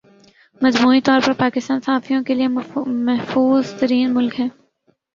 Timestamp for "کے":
2.23-2.33